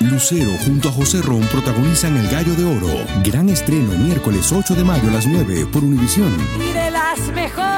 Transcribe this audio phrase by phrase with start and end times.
[0.00, 3.06] Lucero junto a José Ron protagonizan El Gallo de Oro.
[3.22, 6.34] Gran estreno miércoles 8 de mayo a las 9 por Univisión.
[6.58, 7.74] Y de las mejores.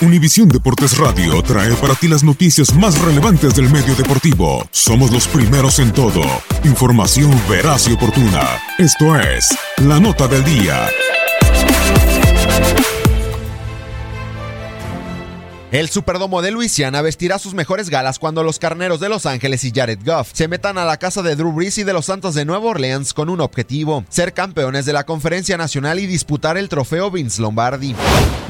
[0.00, 4.66] Univisión Deportes Radio trae para ti las noticias más relevantes del medio deportivo.
[4.70, 6.22] Somos los primeros en todo.
[6.64, 8.58] Información veraz y oportuna.
[8.78, 10.88] Esto es La Nota del Día.
[15.72, 19.72] El Superdomo de Luisiana vestirá sus mejores galas cuando los carneros de Los Ángeles y
[19.74, 22.44] Jared Goff se metan a la casa de Drew Brees y de los Santos de
[22.44, 27.10] Nueva Orleans con un objetivo: ser campeones de la Conferencia Nacional y disputar el trofeo
[27.10, 27.96] Vince Lombardi.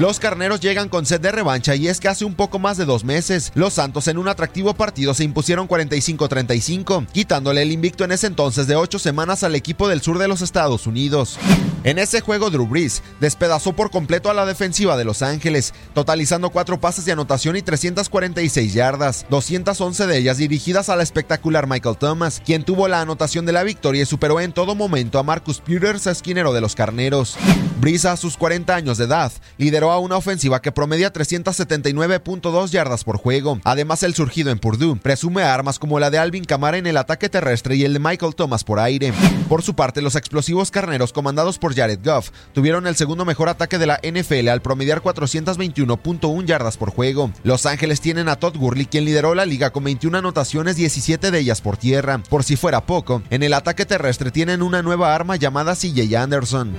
[0.00, 2.87] Los carneros llegan con sed de revancha y es que hace un poco más de
[2.87, 8.11] dos meses, los Santos en un atractivo partido se impusieron 45-35, quitándole el invicto en
[8.11, 11.38] ese entonces de ocho semanas al equipo del sur de los Estados Unidos.
[11.84, 16.50] En ese juego, Drew Brees despedazó por completo a la defensiva de Los Ángeles, totalizando
[16.50, 22.41] cuatro pases de anotación y 346 yardas, 211 de ellas dirigidas al espectacular Michael Thomas,
[22.44, 26.06] quien tuvo la anotación de la victoria y superó en todo momento a Marcus Peters,
[26.06, 27.37] esquinero de los Carneros.
[27.82, 33.03] Brisa, a sus 40 años de edad, lideró a una ofensiva que promedia 379.2 yardas
[33.03, 33.59] por juego.
[33.65, 37.28] Además, el surgido en Purdue presume armas como la de Alvin Kamara en el ataque
[37.28, 39.12] terrestre y el de Michael Thomas por aire.
[39.48, 43.78] Por su parte, los explosivos carneros comandados por Jared Goff tuvieron el segundo mejor ataque
[43.78, 47.32] de la NFL al promediar 421.1 yardas por juego.
[47.43, 51.38] Los Ángeles tienen a Todd Gurley, quien lideró la liga con 21 anotaciones, 17 de
[51.41, 52.22] ellas por tierra.
[52.31, 56.76] Por si fuera poco, en el ataque terrestre tienen una nueva arma llamada CJ Anderson.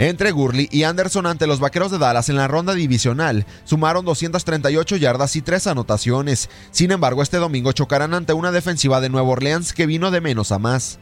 [0.00, 4.96] Entre Gurley y Anderson ante los Vaqueros de Dallas en la ronda divisional sumaron 238
[4.96, 6.48] yardas y 3 anotaciones.
[6.70, 10.52] Sin embargo, este domingo chocarán ante una defensiva de Nueva Orleans que vino de menos
[10.52, 10.98] a más.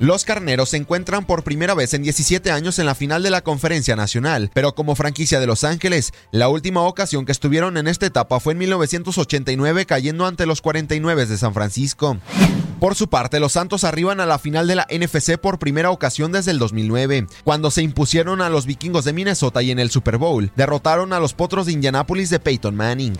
[0.00, 3.42] Los Carneros se encuentran por primera vez en 17 años en la final de la
[3.42, 8.06] Conferencia Nacional, pero como franquicia de Los Ángeles, la última ocasión que estuvieron en esta
[8.06, 12.16] etapa fue en 1989 cayendo ante los 49 de San Francisco.
[12.82, 16.32] Por su parte, los Santos arriban a la final de la NFC por primera ocasión
[16.32, 20.18] desde el 2009, cuando se impusieron a los vikingos de Minnesota y en el Super
[20.18, 23.16] Bowl derrotaron a los potros de Indianápolis de Peyton Manning.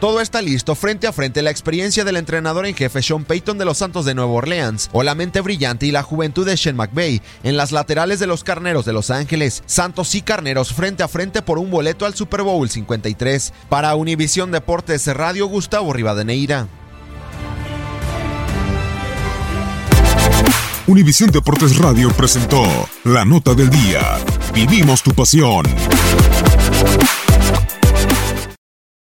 [0.00, 3.64] Todo está listo frente a frente la experiencia del entrenador en jefe Sean Payton de
[3.64, 7.20] los Santos de Nueva Orleans o la mente brillante y la juventud de Sean McVay
[7.42, 9.64] en las laterales de los Carneros de Los Ángeles.
[9.66, 13.52] Santos y Carneros frente a frente por un boleto al Super Bowl 53.
[13.68, 16.68] Para Univisión Deportes Radio Gustavo Rivadeneira.
[20.86, 22.62] Univisión Deportes Radio presentó
[23.02, 24.00] la nota del día.
[24.54, 25.64] Vivimos tu pasión.